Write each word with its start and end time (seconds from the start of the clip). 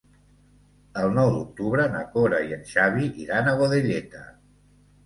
El 1.01 1.13
nou 1.17 1.29
d'octubre 1.35 1.85
na 1.97 2.01
Cora 2.17 2.41
i 2.49 2.59
en 2.59 2.67
Xavi 2.73 3.07
iran 3.27 3.53
a 3.55 3.59
Godelleta. 3.63 4.27